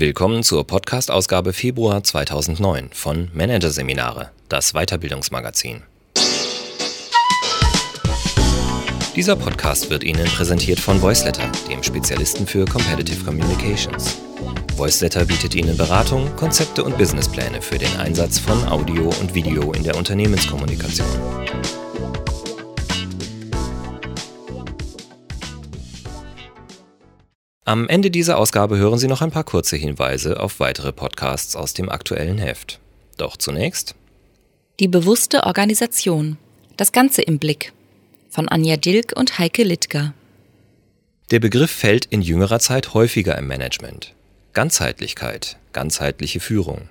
[0.00, 5.82] Willkommen zur Podcast-Ausgabe Februar 2009 von Managerseminare, das Weiterbildungsmagazin.
[9.16, 14.18] Dieser Podcast wird Ihnen präsentiert von Voiceletter, dem Spezialisten für Competitive Communications.
[14.76, 19.82] Voiceletter bietet Ihnen Beratung, Konzepte und Businesspläne für den Einsatz von Audio und Video in
[19.82, 21.37] der Unternehmenskommunikation.
[27.68, 31.74] Am Ende dieser Ausgabe hören Sie noch ein paar kurze Hinweise auf weitere Podcasts aus
[31.74, 32.80] dem aktuellen Heft.
[33.18, 33.94] Doch zunächst
[34.80, 36.38] Die bewusste Organisation.
[36.78, 37.74] Das Ganze im Blick.
[38.30, 40.14] Von Anja Dilk und Heike Littger.
[41.30, 44.14] Der Begriff fällt in jüngerer Zeit häufiger im Management.
[44.54, 46.88] Ganzheitlichkeit, ganzheitliche Führung.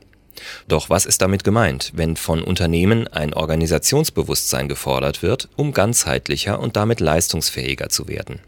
[0.68, 6.76] Doch was ist damit gemeint, wenn von Unternehmen ein Organisationsbewusstsein gefordert wird, um ganzheitlicher und
[6.76, 8.42] damit leistungsfähiger zu werden?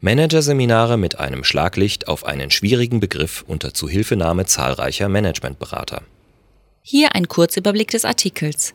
[0.00, 6.02] Managerseminare mit einem Schlaglicht auf einen schwierigen Begriff unter Zuhilfenahme zahlreicher Managementberater.
[6.82, 8.74] Hier ein Kurzüberblick des Artikels.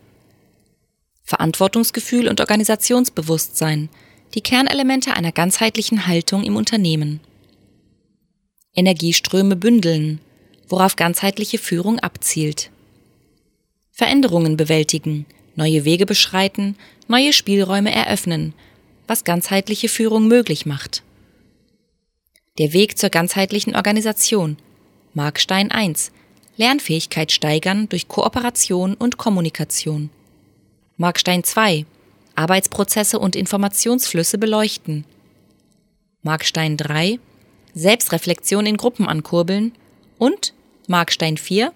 [1.24, 3.88] Verantwortungsgefühl und Organisationsbewusstsein,
[4.34, 7.22] die Kernelemente einer ganzheitlichen Haltung im Unternehmen.
[8.76, 10.20] Energieströme bündeln,
[10.68, 12.70] worauf ganzheitliche Führung abzielt.
[13.92, 16.76] Veränderungen bewältigen, neue Wege beschreiten,
[17.08, 18.54] neue Spielräume eröffnen,
[19.08, 21.02] was ganzheitliche Führung möglich macht.
[22.60, 24.58] Der Weg zur ganzheitlichen Organisation.
[25.16, 26.12] Markstein 1.
[26.56, 30.12] Lernfähigkeit steigern durch Kooperation und Kommunikation.
[30.98, 31.88] Markstein 2.
[32.36, 35.04] Arbeitsprozesse und Informationsflüsse beleuchten.
[36.22, 37.18] Markstein 3.
[37.74, 39.72] Selbstreflexion in Gruppen ankurbeln.
[40.20, 40.54] Und
[40.88, 41.74] Markstein 4.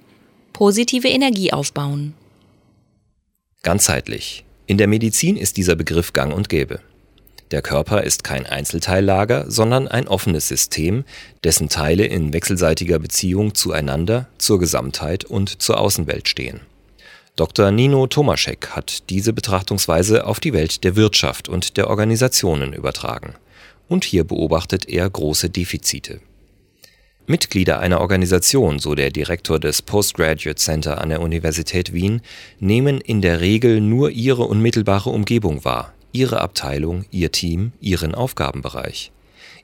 [0.53, 2.13] Positive Energie aufbauen.
[3.63, 4.45] Ganzheitlich.
[4.67, 6.81] In der Medizin ist dieser Begriff gang und gäbe.
[7.51, 11.05] Der Körper ist kein Einzelteillager, sondern ein offenes System,
[11.45, 16.59] dessen Teile in wechselseitiger Beziehung zueinander, zur Gesamtheit und zur Außenwelt stehen.
[17.37, 17.71] Dr.
[17.71, 23.35] Nino Tomaschek hat diese Betrachtungsweise auf die Welt der Wirtschaft und der Organisationen übertragen.
[23.87, 26.19] Und hier beobachtet er große Defizite.
[27.27, 32.21] Mitglieder einer Organisation, so der Direktor des Postgraduate Center an der Universität Wien,
[32.59, 39.11] nehmen in der Regel nur ihre unmittelbare Umgebung wahr, ihre Abteilung, ihr Team, ihren Aufgabenbereich.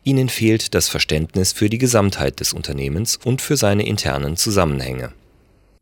[0.04, 5.14] Ihnen fehlt das Verständnis für die Gesamtheit des Unternehmens und für seine internen Zusammenhänge.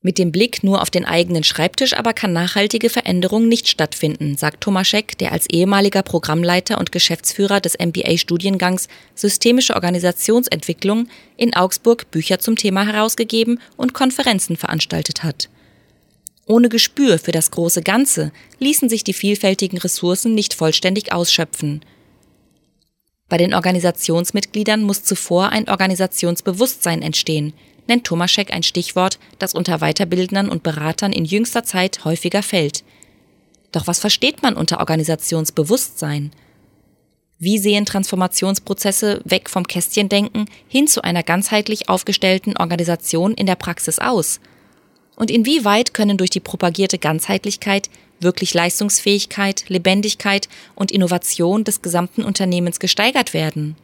[0.03, 4.61] Mit dem Blick nur auf den eigenen Schreibtisch aber kann nachhaltige Veränderung nicht stattfinden, sagt
[4.61, 11.07] Tomaschek, der als ehemaliger Programmleiter und Geschäftsführer des MBA-Studiengangs Systemische Organisationsentwicklung
[11.38, 15.49] in Augsburg Bücher zum Thema herausgegeben und Konferenzen veranstaltet hat.
[16.51, 21.79] Ohne Gespür für das große Ganze ließen sich die vielfältigen Ressourcen nicht vollständig ausschöpfen.
[23.29, 27.53] Bei den Organisationsmitgliedern muss zuvor ein Organisationsbewusstsein entstehen,
[27.88, 32.84] nennt Tomaschek ein Stichwort, das unter Weiterbildnern und Beratern in jüngster Zeit häufiger fällt.
[33.72, 36.31] Doch was versteht man unter Organisationsbewusstsein?
[37.40, 44.00] Wie sehen Transformationsprozesse weg vom Kästchendenken hin zu einer ganzheitlich aufgestellten Organisation in der Praxis
[44.00, 44.41] aus?
[45.21, 52.79] Und inwieweit können durch die propagierte Ganzheitlichkeit wirklich Leistungsfähigkeit, Lebendigkeit und Innovation des gesamten Unternehmens
[52.79, 53.75] gesteigert werden?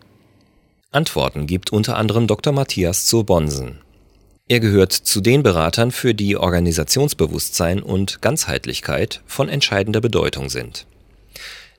[0.90, 2.54] Antworten gibt unter anderem Dr.
[2.54, 3.82] Matthias zur Bonsen.
[4.48, 10.88] Er gehört zu den Beratern, für die Organisationsbewusstsein und Ganzheitlichkeit von entscheidender Bedeutung sind.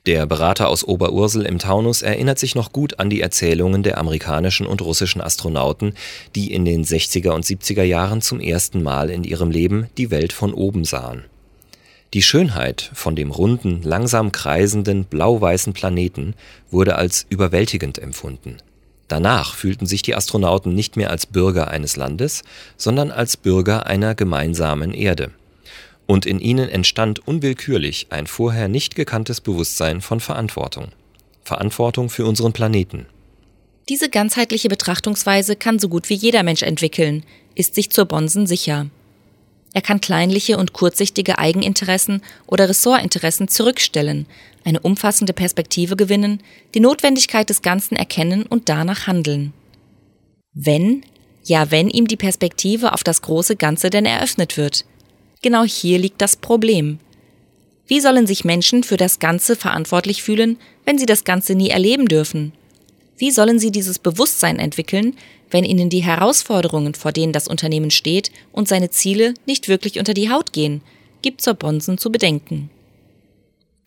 [0.05, 4.65] Der Berater aus Oberursel im Taunus erinnert sich noch gut an die Erzählungen der amerikanischen
[4.65, 5.93] und russischen Astronauten,
[6.35, 10.31] die in den 60er und 70er Jahren zum ersten Mal in ihrem Leben die Welt
[10.31, 11.25] von oben sahen.
[12.13, 16.33] Die Schönheit von dem runden, langsam kreisenden, blau-weißen Planeten
[16.71, 18.57] wurde als überwältigend empfunden.
[19.09, 22.43] Danach fühlten sich die Astronauten nicht mehr als Bürger eines Landes,
[22.77, 25.31] sondern als Bürger einer gemeinsamen Erde
[26.09, 30.87] und in ihnen entstand unwillkürlich ein vorher nicht gekanntes Bewusstsein von Verantwortung.
[31.43, 33.05] Verantwortung für unseren Planeten.
[33.89, 37.23] Diese ganzheitliche Betrachtungsweise kann so gut wie jeder Mensch entwickeln,
[37.53, 38.87] ist sich zur Bonsen sicher.
[39.73, 44.25] Er kann kleinliche und kurzsichtige Eigeninteressen oder Ressortinteressen zurückstellen,
[44.63, 46.41] eine umfassende Perspektive gewinnen,
[46.73, 49.53] die Notwendigkeit des Ganzen erkennen und danach handeln.
[50.55, 51.03] Wenn,
[51.43, 54.85] ja wenn ihm die Perspektive auf das große Ganze denn eröffnet wird–
[55.41, 56.99] Genau hier liegt das Problem.
[57.87, 62.07] Wie sollen sich Menschen für das Ganze verantwortlich fühlen, wenn sie das Ganze nie erleben
[62.07, 62.51] dürfen?
[63.17, 65.15] Wie sollen sie dieses Bewusstsein entwickeln,
[65.49, 70.13] wenn ihnen die Herausforderungen, vor denen das Unternehmen steht und seine Ziele nicht wirklich unter
[70.13, 70.81] die Haut gehen,
[71.21, 72.69] gibt zur Bonsen zu bedenken.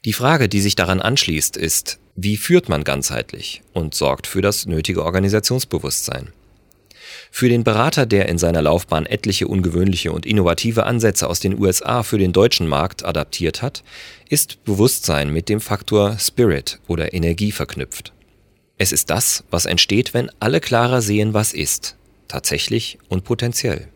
[0.05, 4.67] Die Frage, die sich daran anschließt, ist, wie führt man ganzheitlich und sorgt für das
[4.67, 6.33] nötige Organisationsbewusstsein?
[7.31, 12.03] Für den Berater, der in seiner Laufbahn etliche ungewöhnliche und innovative Ansätze aus den USA
[12.03, 13.83] für den deutschen Markt adaptiert hat,
[14.29, 18.13] ist Bewusstsein mit dem Faktor Spirit oder Energie verknüpft.
[18.79, 21.97] Es ist das, was entsteht, wenn alle klarer sehen, was ist,
[22.29, 23.89] tatsächlich und potenziell.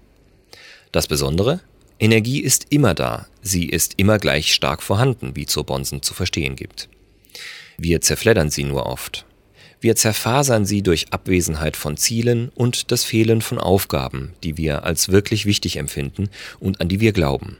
[0.93, 1.61] Das Besondere?
[1.99, 6.57] Energie ist immer da, sie ist immer gleich stark vorhanden, wie zur Bonsen zu verstehen
[6.57, 6.89] gibt.
[7.79, 9.26] Wir zerfleddern sie nur oft.
[9.87, 15.11] Wir zerfasern sie durch Abwesenheit von Zielen und das Fehlen von Aufgaben, die wir als
[15.11, 16.29] wirklich wichtig empfinden
[16.59, 17.57] und an die wir glauben.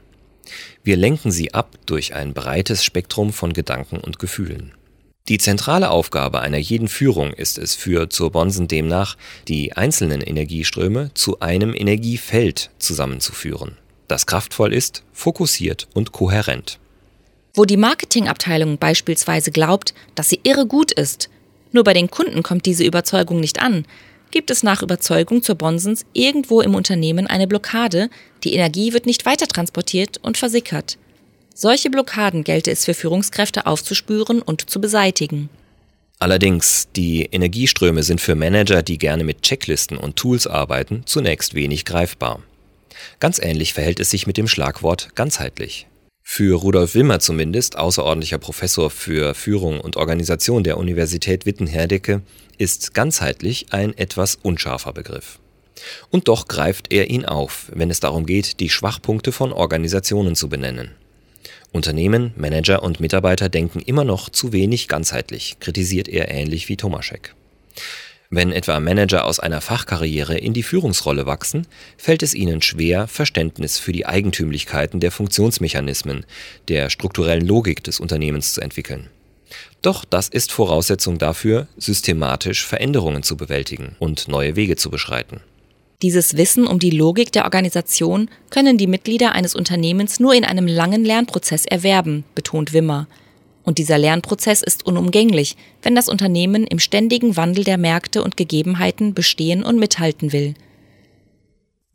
[0.83, 4.73] Wir lenken sie ab durch ein breites Spektrum von Gedanken und Gefühlen.
[5.29, 9.15] Die zentrale Aufgabe einer jeden Führung ist es für zur Bonsen demnach,
[9.47, 13.77] die einzelnen Energieströme zu einem Energiefeld zusammenzuführen,
[14.09, 16.77] das kraftvoll ist, fokussiert und kohärent.
[17.53, 21.29] Wo die Marketingabteilung beispielsweise glaubt, dass sie irre gut ist,
[21.71, 23.85] nur bei den Kunden kommt diese Überzeugung nicht an.
[24.31, 28.09] Gibt es nach Überzeugung zur Bonsens irgendwo im Unternehmen eine Blockade,
[28.43, 30.97] die Energie wird nicht weiter transportiert und versickert.
[31.53, 35.49] Solche Blockaden gelte es für Führungskräfte aufzuspüren und zu beseitigen.
[36.19, 41.85] Allerdings, die Energieströme sind für Manager, die gerne mit Checklisten und Tools arbeiten, zunächst wenig
[41.85, 42.41] greifbar.
[43.19, 45.87] Ganz ähnlich verhält es sich mit dem Schlagwort ganzheitlich.
[46.29, 52.21] Für Rudolf Wimmer zumindest, außerordentlicher Professor für Führung und Organisation der Universität Witten-Herdecke,
[52.57, 55.39] ist ganzheitlich ein etwas unscharfer Begriff.
[56.11, 60.49] Und doch greift er ihn auf, wenn es darum geht, die Schwachpunkte von Organisationen zu
[60.49, 60.91] benennen.
[61.71, 67.33] Unternehmen, Manager und Mitarbeiter denken immer noch zu wenig ganzheitlich, kritisiert er ähnlich wie Tomaschek.
[68.29, 71.65] Wenn etwa Manager aus einer Fachkarriere in die Führungsrolle wachsen,
[71.97, 76.25] fällt es ihnen schwer, Verständnis für die Eigentümlichkeiten der Funktionsmechanismen,
[76.67, 79.09] der strukturellen Logik des Unternehmens zu entwickeln.
[79.81, 85.39] Doch das ist Voraussetzung dafür, systematisch Veränderungen zu bewältigen und neue Wege zu beschreiten.
[86.01, 90.67] Dieses Wissen um die Logik der Organisation können die Mitglieder eines Unternehmens nur in einem
[90.67, 93.07] langen Lernprozess erwerben, betont Wimmer.
[93.67, 99.13] Und dieser Lernprozess ist unumgänglich, wenn das Unternehmen im ständigen Wandel der Märkte und Gegebenheiten
[99.13, 100.53] bestehen und mithalten will.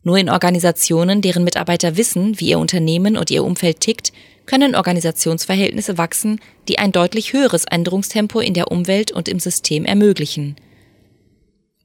[0.03, 4.13] Nur in Organisationen, deren Mitarbeiter wissen, wie ihr Unternehmen und ihr Umfeld tickt,
[4.45, 10.57] können Organisationsverhältnisse wachsen, die ein deutlich höheres Änderungstempo in der Umwelt und im System ermöglichen.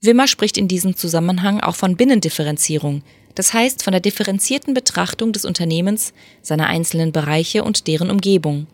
[0.01, 3.04] Wimmer spricht in diesem Zusammenhang auch von Binnendifferenzierung,
[3.36, 6.12] das heißt von der differenzierten Betrachtung des Unternehmens,
[6.42, 8.68] seiner einzelnen Bereiche und deren Umgebung.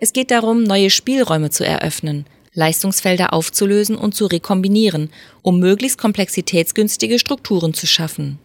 [0.00, 2.24] Es geht darum, neue Spielräume zu eröffnen,
[2.54, 5.10] Leistungsfelder aufzulösen und zu rekombinieren,
[5.42, 8.38] um möglichst komplexitätsgünstige Strukturen zu schaffen.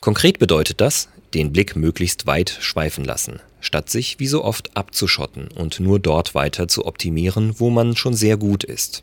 [0.00, 5.48] Konkret bedeutet das, den Blick möglichst weit schweifen lassen, statt sich wie so oft abzuschotten
[5.48, 9.02] und nur dort weiter zu optimieren, wo man schon sehr gut ist.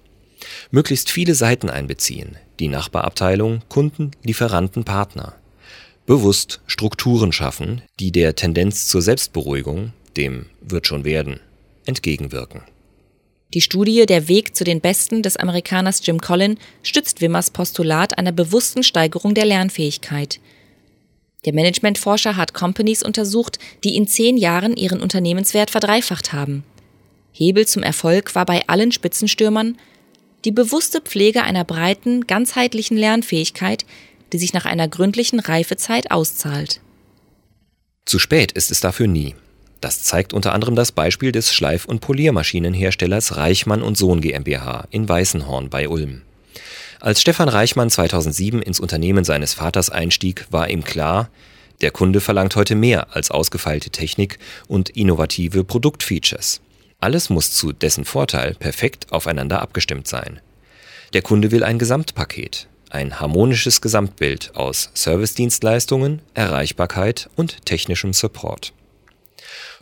[0.71, 5.35] Möglichst viele Seiten einbeziehen, die Nachbarabteilung, Kunden, Lieferanten, Partner.
[6.05, 11.39] Bewusst Strukturen schaffen, die der Tendenz zur Selbstberuhigung, dem wird schon werden,
[11.85, 12.61] entgegenwirken.
[13.53, 18.31] Die Studie Der Weg zu den Besten des Amerikaners Jim Collin stützt Wimmers Postulat einer
[18.31, 20.39] bewussten Steigerung der Lernfähigkeit.
[21.45, 26.63] Der Managementforscher hat Companies untersucht, die in zehn Jahren ihren Unternehmenswert verdreifacht haben.
[27.31, 29.77] Hebel zum Erfolg war bei allen Spitzenstürmern
[30.45, 33.85] die bewusste Pflege einer breiten, ganzheitlichen Lernfähigkeit,
[34.31, 36.81] die sich nach einer gründlichen Reifezeit auszahlt.
[38.05, 39.35] Zu spät ist es dafür nie.
[39.83, 45.09] Das zeigt unter anderem das Beispiel des Schleif- und Poliermaschinenherstellers Reichmann und Sohn GmbH in
[45.09, 46.21] Weißenhorn bei Ulm.
[47.01, 51.29] Als Stefan Reichmann 2007 ins Unternehmen seines Vaters einstieg, war ihm klar,
[51.81, 56.61] der Kunde verlangt heute mehr als ausgefeilte Technik und innovative Produktfeatures.
[57.01, 60.39] Alles muss zu dessen Vorteil perfekt aufeinander abgestimmt sein.
[61.11, 68.71] Der Kunde will ein Gesamtpaket, ein harmonisches Gesamtbild aus Servicedienstleistungen, Erreichbarkeit und technischem Support.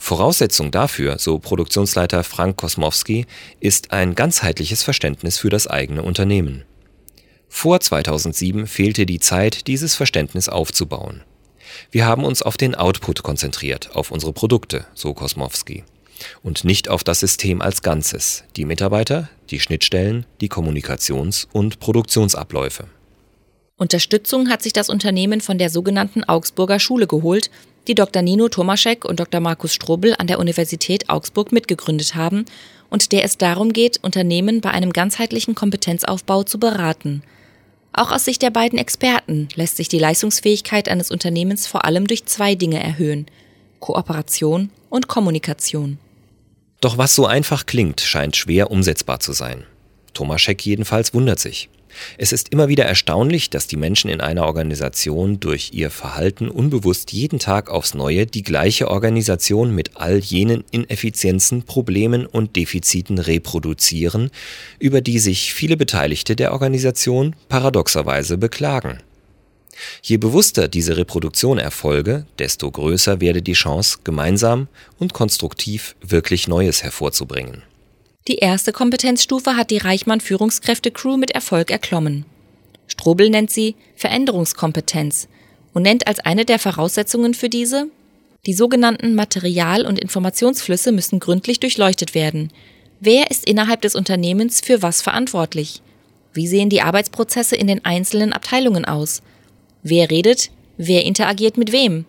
[0.03, 3.27] Voraussetzung dafür, so Produktionsleiter Frank Kosmowski,
[3.59, 6.63] ist ein ganzheitliches Verständnis für das eigene Unternehmen.
[7.47, 11.21] Vor 2007 fehlte die Zeit, dieses Verständnis aufzubauen.
[11.91, 15.83] Wir haben uns auf den Output konzentriert, auf unsere Produkte, so Kosmowski,
[16.41, 22.87] und nicht auf das System als Ganzes, die Mitarbeiter, die Schnittstellen, die Kommunikations- und Produktionsabläufe.
[23.77, 27.49] Unterstützung hat sich das Unternehmen von der sogenannten Augsburger Schule geholt,
[27.87, 28.21] die Dr.
[28.21, 29.41] Nino Tomaschek und Dr.
[29.41, 32.45] Markus Strobel an der Universität Augsburg mitgegründet haben
[32.89, 37.23] und der es darum geht, Unternehmen bei einem ganzheitlichen Kompetenzaufbau zu beraten.
[37.93, 42.25] Auch aus Sicht der beiden Experten lässt sich die Leistungsfähigkeit eines Unternehmens vor allem durch
[42.25, 43.25] zwei Dinge erhöhen
[43.79, 45.97] Kooperation und Kommunikation.
[46.81, 49.65] Doch was so einfach klingt, scheint schwer umsetzbar zu sein.
[50.13, 51.69] Tomaschek jedenfalls wundert sich.
[52.17, 57.11] Es ist immer wieder erstaunlich, dass die Menschen in einer Organisation durch ihr Verhalten unbewusst
[57.11, 64.31] jeden Tag aufs Neue die gleiche Organisation mit all jenen Ineffizienzen, Problemen und Defiziten reproduzieren,
[64.79, 68.99] über die sich viele Beteiligte der Organisation paradoxerweise beklagen.
[70.03, 74.67] Je bewusster diese Reproduktion erfolge, desto größer werde die Chance, gemeinsam
[74.99, 77.63] und konstruktiv wirklich Neues hervorzubringen.
[78.27, 82.25] Die erste Kompetenzstufe hat die Reichmann Führungskräfte-Crew mit Erfolg erklommen.
[82.87, 85.27] Strobel nennt sie Veränderungskompetenz
[85.73, 87.87] und nennt als eine der Voraussetzungen für diese
[88.45, 92.51] die sogenannten Material- und Informationsflüsse müssen gründlich durchleuchtet werden.
[92.99, 95.81] Wer ist innerhalb des Unternehmens für was verantwortlich?
[96.33, 99.21] Wie sehen die Arbeitsprozesse in den einzelnen Abteilungen aus?
[99.83, 100.49] Wer redet?
[100.77, 102.05] Wer interagiert mit wem?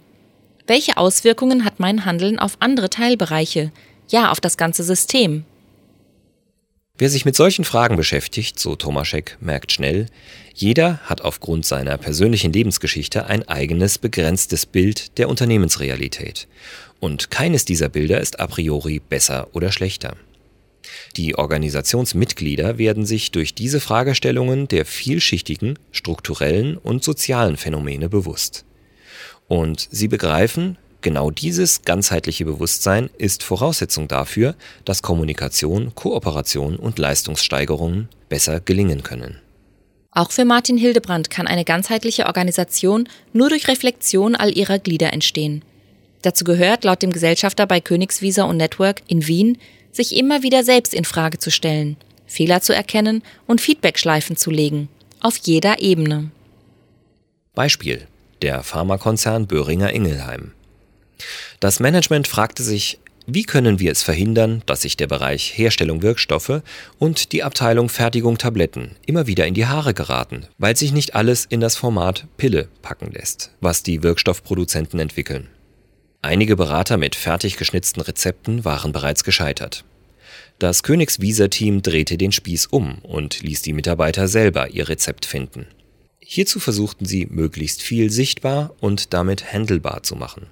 [0.67, 3.71] Welche Auswirkungen hat mein Handeln auf andere Teilbereiche?
[4.09, 5.45] Ja, auf das ganze System.
[6.99, 10.07] Wer sich mit solchen Fragen beschäftigt, so Tomaschek, merkt schnell,
[10.55, 16.49] jeder hat aufgrund seiner persönlichen Lebensgeschichte ein eigenes begrenztes Bild der Unternehmensrealität.
[17.01, 20.17] Und keines dieser Bilder ist a priori besser oder schlechter.
[21.17, 28.67] Die Organisationsmitglieder werden sich durch diese Fragestellungen der vielschichtigen, strukturellen und sozialen Phänomene bewusst.
[29.49, 34.55] Und sie begreifen, Genau dieses ganzheitliche Bewusstsein ist Voraussetzung dafür,
[34.85, 39.39] dass Kommunikation, Kooperation und Leistungssteigerungen besser gelingen können.
[40.13, 45.65] Auch für Martin Hildebrand kann eine ganzheitliche Organisation nur durch Reflexion all ihrer Glieder entstehen.
[46.23, 49.59] Dazu gehört laut dem Gesellschafter bei Königsvisa und Network in Wien,
[49.91, 54.89] sich immer wieder selbst in Frage zu stellen, Fehler zu erkennen und Feedbackschleifen zu legen,
[55.21, 56.31] auf jeder Ebene.
[57.55, 58.07] Beispiel:
[58.41, 60.53] Der Pharmakonzern Böhringer Ingelheim.
[61.61, 66.63] Das Management fragte sich, wie können wir es verhindern, dass sich der Bereich Herstellung Wirkstoffe
[66.99, 71.45] und die Abteilung Fertigung Tabletten immer wieder in die Haare geraten, weil sich nicht alles
[71.45, 75.49] in das Format Pille packen lässt, was die Wirkstoffproduzenten entwickeln.
[76.21, 79.85] Einige Berater mit fertig geschnitzten Rezepten waren bereits gescheitert.
[80.59, 85.67] Das Königswieser-Team drehte den Spieß um und ließ die Mitarbeiter selber ihr Rezept finden.
[86.21, 90.47] Hierzu versuchten sie, möglichst viel sichtbar und damit handelbar zu machen.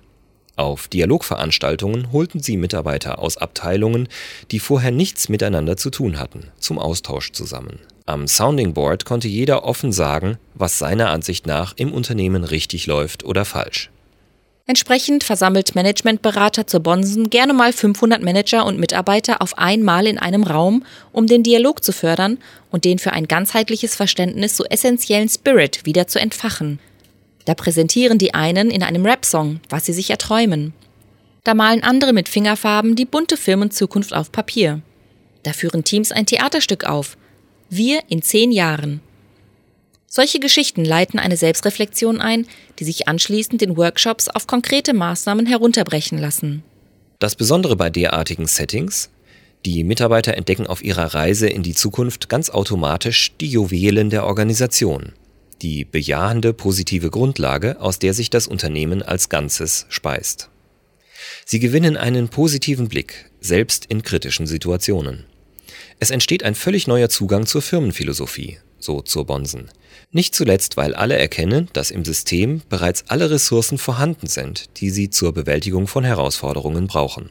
[0.60, 4.08] Auf Dialogveranstaltungen holten sie Mitarbeiter aus Abteilungen,
[4.50, 7.80] die vorher nichts miteinander zu tun hatten, zum Austausch zusammen.
[8.04, 13.24] Am Sounding Board konnte jeder offen sagen, was seiner Ansicht nach im Unternehmen richtig läuft
[13.24, 13.88] oder falsch.
[14.66, 20.42] Entsprechend versammelt Managementberater zur Bonsen gerne mal 500 Manager und Mitarbeiter auf einmal in einem
[20.42, 22.36] Raum, um den Dialog zu fördern
[22.70, 26.80] und den für ein ganzheitliches Verständnis so essentiellen Spirit wieder zu entfachen.
[27.44, 30.74] Da präsentieren die einen in einem Rap-Song, was sie sich erträumen.
[31.44, 34.82] Da malen andere mit Fingerfarben die bunte Firmenzukunft auf Papier.
[35.42, 37.16] Da führen Teams ein Theaterstück auf.
[37.70, 39.00] Wir in zehn Jahren.
[40.06, 42.46] Solche Geschichten leiten eine Selbstreflexion ein,
[42.78, 46.62] die sich anschließend in Workshops auf konkrete Maßnahmen herunterbrechen lassen.
[47.20, 49.08] Das Besondere bei derartigen Settings?
[49.64, 55.12] Die Mitarbeiter entdecken auf ihrer Reise in die Zukunft ganz automatisch die Juwelen der Organisation
[55.62, 60.50] die bejahende positive Grundlage, aus der sich das Unternehmen als Ganzes speist.
[61.44, 65.24] Sie gewinnen einen positiven Blick, selbst in kritischen Situationen.
[65.98, 69.70] Es entsteht ein völlig neuer Zugang zur Firmenphilosophie, so zur Bonsen.
[70.12, 75.10] Nicht zuletzt, weil alle erkennen, dass im System bereits alle Ressourcen vorhanden sind, die sie
[75.10, 77.30] zur Bewältigung von Herausforderungen brauchen.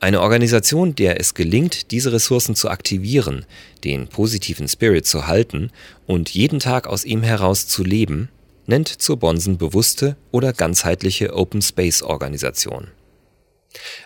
[0.00, 3.46] Eine Organisation, der es gelingt, diese Ressourcen zu aktivieren,
[3.84, 5.70] den positiven Spirit zu halten
[6.06, 8.28] und jeden Tag aus ihm heraus zu leben,
[8.66, 12.88] nennt zur Bonsen bewusste oder ganzheitliche Open Space Organisation.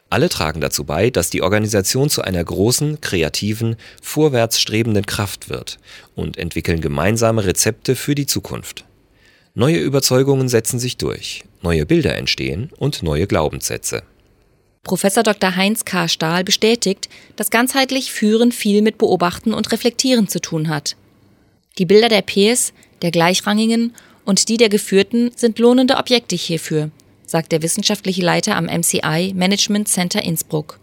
[0.09, 5.79] Alle tragen dazu bei, dass die Organisation zu einer großen, kreativen, vorwärts strebenden Kraft wird
[6.15, 8.85] und entwickeln gemeinsame Rezepte für die Zukunft.
[9.55, 14.03] Neue Überzeugungen setzen sich durch, neue Bilder entstehen und neue Glaubenssätze.
[14.87, 15.57] Professor Dr.
[15.57, 16.07] Heinz K.
[16.07, 20.95] Stahl bestätigt, dass ganzheitlich Führen viel mit Beobachten und Reflektieren zu tun hat.
[21.78, 26.93] Die Bilder der Peers, der Gleichrangigen und die der Geführten sind lohnende Objekte hierfür,
[27.26, 30.78] sagt der wissenschaftliche Leiter am MCI Management Center Innsbruck.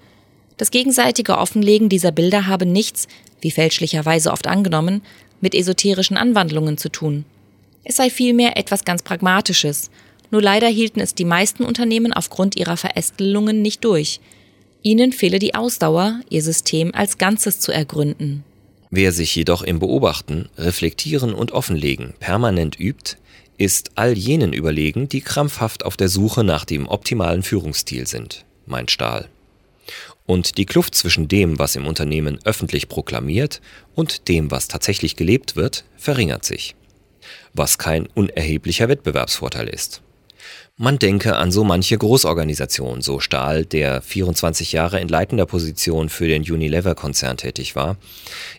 [0.57, 3.07] Das gegenseitige Offenlegen dieser Bilder habe nichts,
[3.39, 5.01] wie fälschlicherweise oft angenommen,
[5.39, 7.23] mit esoterischen Anwandlungen zu tun.
[7.85, 9.89] Es sei vielmehr etwas ganz Pragmatisches
[10.33, 14.19] nur leider hielten es die meisten Unternehmen aufgrund ihrer Verästelungen nicht durch.
[14.81, 18.43] Ihnen fehle die Ausdauer, ihr System als Ganzes zu ergründen.
[18.89, 23.17] Wer sich jedoch im Beobachten, Reflektieren und Offenlegen permanent übt,
[23.57, 28.89] ist all jenen überlegen, die krampfhaft auf der Suche nach dem optimalen Führungsstil sind, meint
[28.89, 29.29] Stahl.
[30.25, 33.61] Und die Kluft zwischen dem, was im Unternehmen öffentlich proklamiert
[33.93, 36.75] und dem, was tatsächlich gelebt wird, verringert sich.
[37.53, 40.02] Was kein unerheblicher Wettbewerbsvorteil ist.
[40.83, 46.27] Man denke an so manche Großorganisation, so Stahl, der 24 Jahre in leitender Position für
[46.27, 47.95] den Unilever-Konzern tätig war,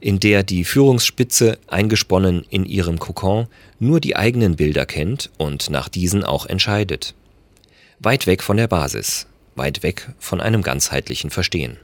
[0.01, 5.91] in der die Führungsspitze, eingesponnen in ihrem Kokon, nur die eigenen Bilder kennt und nach
[5.91, 7.13] diesen auch entscheidet.
[7.99, 11.77] Weit weg von der Basis, weit weg von einem ganzheitlichen Verstehen.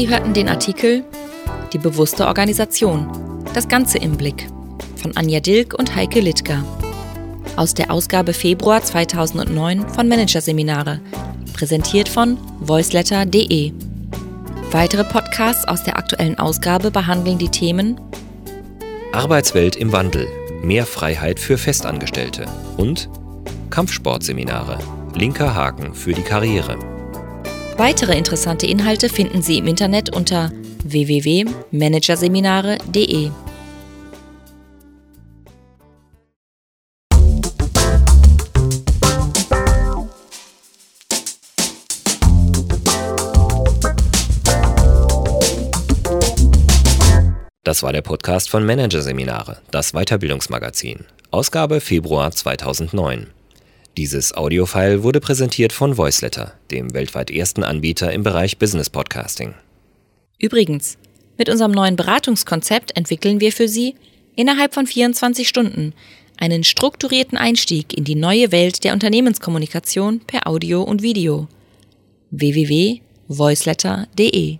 [0.00, 1.04] Sie hörten den Artikel
[1.74, 3.06] Die bewusste Organisation.
[3.52, 4.46] Das Ganze im Blick
[4.96, 6.64] von Anja Dilk und Heike Littger.
[7.56, 11.00] Aus der Ausgabe Februar 2009 von Managerseminare.
[11.52, 13.72] Präsentiert von voiceletter.de.
[14.70, 18.00] Weitere Podcasts aus der aktuellen Ausgabe behandeln die Themen
[19.12, 20.26] Arbeitswelt im Wandel.
[20.62, 22.46] Mehr Freiheit für Festangestellte.
[22.78, 23.10] Und
[23.68, 24.78] Kampfsportseminare.
[25.14, 26.78] Linker Haken für die Karriere.
[27.80, 30.52] Weitere interessante Inhalte finden Sie im Internet unter
[30.84, 33.30] www.managerseminare.de.
[47.64, 51.06] Das war der Podcast von Managerseminare, das Weiterbildungsmagazin.
[51.30, 53.28] Ausgabe Februar 2009.
[53.96, 59.54] Dieses Audiofile wurde präsentiert von Voiceletter, dem weltweit ersten Anbieter im Bereich Business Podcasting.
[60.38, 60.96] Übrigens,
[61.36, 63.96] mit unserem neuen Beratungskonzept entwickeln wir für Sie
[64.36, 65.92] innerhalb von 24 Stunden
[66.36, 71.48] einen strukturierten Einstieg in die neue Welt der Unternehmenskommunikation per Audio und Video.
[72.30, 74.58] www.voiceletter.de